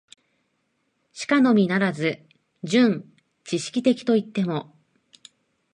[1.13, 2.25] しかのみならず、
[2.63, 3.07] 純
[3.43, 4.75] 知識的といっても、